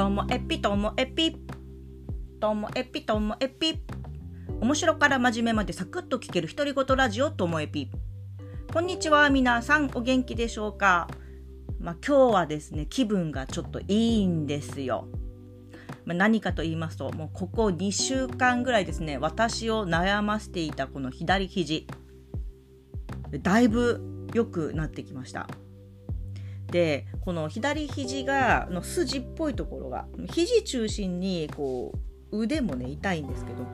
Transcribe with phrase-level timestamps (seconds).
[0.00, 1.36] ともえぴともえぴ
[2.40, 3.82] ともえぴともえぴ
[4.58, 7.90] 面白から真面目までサクッと聞ける独り言ラジオともえぴ
[8.72, 11.06] こんにちは皆さんお元気でしょうか。
[11.78, 13.84] まあ、今日はですね気分がちょっとい
[14.22, 15.06] いんですよ。
[16.06, 21.86] ま、何かと言いますともうここ2週間ぐらいですね私を悩ませていたこの左肘。
[23.42, 24.00] だいぶ
[24.32, 25.46] 良くなってきました。
[26.70, 31.92] でこの左肘がの筋っぽいところが肘中心にこ
[32.32, 33.66] う腕もね痛いんですけど。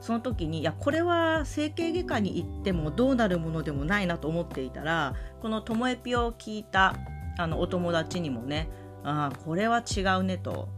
[0.00, 6.96] その時にいやこれは整形外科に行ってもどうなるものでもないなと思っていたらこのともえぴを聞いた
[7.38, 8.68] あのお友達にもね
[9.04, 10.68] ああこれは違うねと。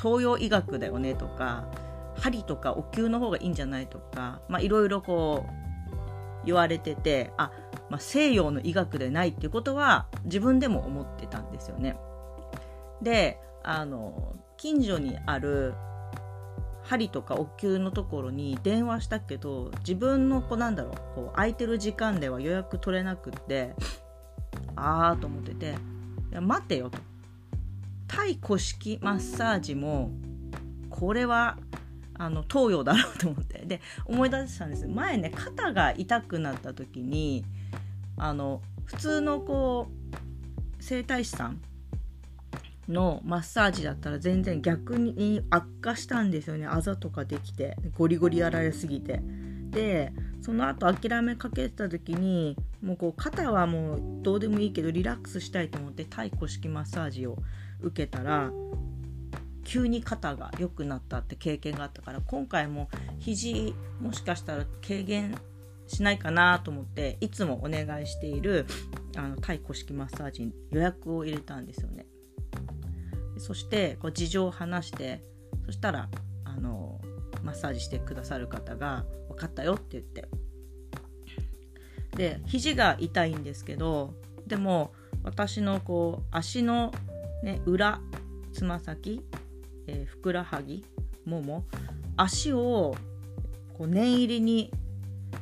[0.00, 1.64] 東洋医学だよねとか
[2.16, 7.50] 針とかお灸の方がいいんじゃないとかいろいろこう言われててあ、
[7.94, 11.96] まあ、西洋の医学でないっていうことは自分でも思ってたんですよね。
[13.00, 15.74] であの近所にある
[16.82, 23.76] 針とかお灸のところに電話したけど自分のこうなんだろうこう空いてる時間では予約取れなくって
[24.74, 25.76] ああと思ってて
[26.32, 26.98] 「いや待てよ」と。
[28.08, 30.10] 対古式マッサージも
[30.90, 31.58] これは
[32.14, 33.64] あの東洋だろうと思って。
[33.64, 34.88] で思い出したんです。
[34.88, 37.44] 前ね肩が痛くなった時に
[38.16, 41.60] あの普通のこう整体師さん
[42.88, 46.66] のマッサージだったら全然逆に悪化したんですよね。
[46.66, 49.22] あざとかできてゴリゴリやられすぎて。
[49.70, 57.38] でその後諦めかけてた時にもうこう肩はもうどうでもいいけどリラックスしたいと思って太鼓式マッサージを
[57.80, 58.52] 受けたら
[59.64, 65.34] 急に肩が良くなったって経験があったから今回も肘もしかしたら軽減
[65.86, 68.66] しないかなと思っていつもお願いしている
[69.16, 72.06] あの対古式マッサージに予約を入れたんですよね。
[73.38, 75.22] そしてこう事情を話して
[75.66, 76.08] そしたら
[76.44, 77.00] あの
[77.42, 80.28] マッサージしてくださる方が「分かったよ」って言って
[82.16, 84.14] で肘が痛いんですけど
[84.46, 84.92] でも
[85.24, 86.92] 私のこう足の
[87.44, 88.00] ね、裏
[88.54, 89.20] つま先、
[89.86, 90.82] えー、ふくらはぎ
[91.26, 91.66] もも
[92.16, 92.96] 足を
[93.76, 94.72] こう念入りに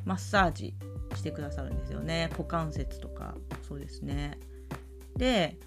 [0.05, 0.75] マッサージ
[1.15, 2.29] してくださるんですよね。
[2.33, 3.35] 股関節とか。
[3.67, 4.39] そうですね。
[5.17, 5.59] で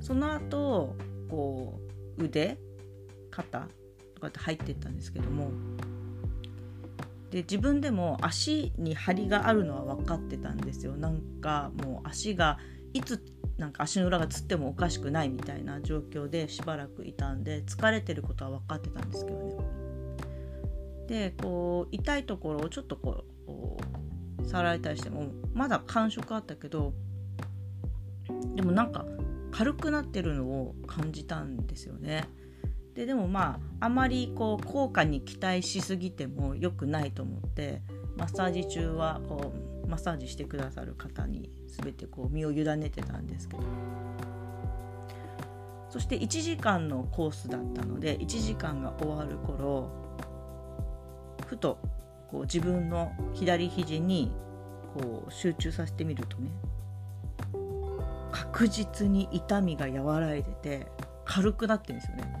[0.00, 0.96] その後
[1.28, 1.80] こ
[2.18, 2.58] う腕
[3.30, 3.66] 肩
[4.14, 5.50] とかって入っていったんですけども。
[7.30, 10.96] で自分でも足に張りがあるのは分かってたんですよ。
[10.96, 12.58] なんかもう足が
[12.92, 13.22] いつ
[13.56, 19.54] なんか足の裏がつってもおかしくないみたいな状況でしばらくいたんで疲れてることは分かってたんですけどね。
[21.06, 23.29] でこう痛いところをちょっとこう
[24.46, 26.92] 触られたりしてもまだ感触あったけど
[28.54, 29.04] でもなんか
[29.50, 32.28] 軽くなってるのを感じたんですよね。
[32.94, 37.82] ででもまああまりこう効果に期待しすぎても良くないと思って
[38.16, 39.52] マッサージ中はこ
[39.84, 43.62] うマッサージしてくださる方に全てこう身を委ねてたんですけど
[45.88, 49.88] そして1時間のコースだったので1時間が終わる頃
[51.46, 51.78] ふと
[52.30, 54.32] こう自分の左肘に
[54.94, 56.50] こう集中させてみるとね
[58.32, 60.86] 確実に痛みが和らいでて
[61.24, 62.32] 軽くなってるんですよね。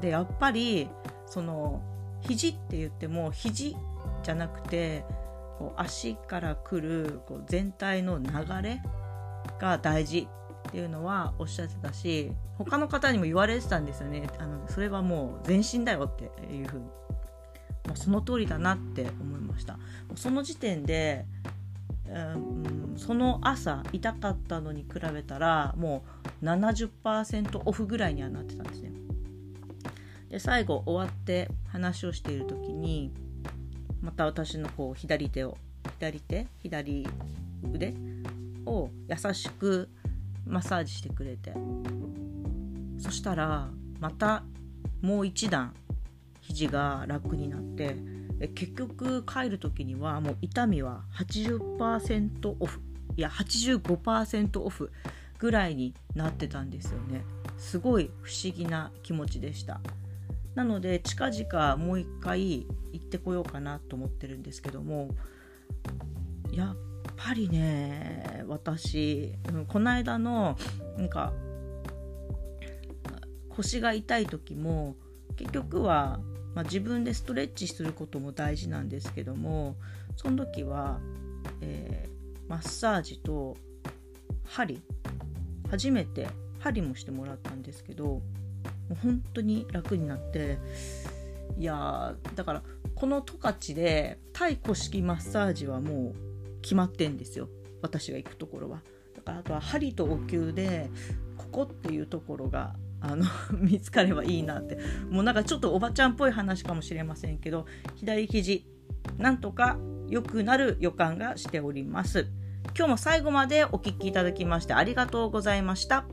[0.00, 0.88] でやっぱり
[1.26, 1.80] その
[2.20, 3.76] 肘って言っても肘
[4.22, 5.04] じゃなくて
[5.58, 8.26] こう足から来るこう全体の流
[8.62, 8.82] れ
[9.58, 10.28] が大事
[10.68, 16.86] っていうのはおっしゃってたし他の方にも言われてたんですよねあのそれはもう全身だよっていうふうに
[17.86, 19.78] もうその通りだなって思いました。
[20.14, 21.24] その時点で、
[22.08, 26.04] うん、その朝痛かったのに比べたらも
[26.42, 28.92] う70%オフぐらいにはなってたんですね。
[30.30, 33.12] で最後終わって話をしている時に
[34.02, 35.56] また私のこう左手を
[35.98, 36.46] 左手？
[36.62, 37.06] 左
[37.72, 37.94] 腕？
[38.66, 39.88] を優しく
[40.44, 41.54] マッサージしてくれて。
[42.98, 43.68] そしたら
[44.00, 44.42] また
[45.02, 45.74] もう一段
[46.46, 47.96] 肘が楽になって
[48.54, 52.80] 結局帰る時にはもう痛みは80%オフ
[53.16, 54.92] いや85%オフ
[55.38, 57.24] ぐらいになってたんですよね。
[57.58, 59.80] すごい不思議な気持ちでした。
[60.54, 65.10] なので近々もう一回行ってこようかなと思ってるんですけども
[66.50, 66.76] やっ
[67.16, 69.34] ぱりね私
[69.68, 70.56] この間の
[70.96, 71.32] なんか
[73.50, 74.96] 腰が痛い時も
[75.36, 76.18] 結局は、
[76.56, 79.76] まあ、自分でストレッチすることも大事なんですけども
[80.16, 80.98] その時は、
[81.60, 83.58] えー、マッサージと
[84.46, 84.80] 針
[85.70, 86.26] 初めて
[86.58, 88.22] 針もしてもらったんですけども
[88.90, 90.58] う本当に楽になって
[91.58, 92.62] いやだから
[92.94, 97.50] この十勝で太古式マッサージはもう決まってんですよ
[97.82, 98.80] 私が行くところは。
[99.14, 100.88] だからあとは針とお灸で
[101.36, 104.78] ここっていうところがあの 見つかればいいなって。
[105.10, 108.66] もうなんかちょっとおばちゃんっぽい話かもしれませんけど左肘
[109.18, 109.78] なんとか
[110.08, 112.26] 良くなる予感がしております。
[112.76, 116.04] 今日も最後までお聴きいただきましてありがとうございました。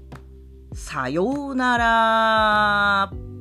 [0.74, 3.33] さようなら。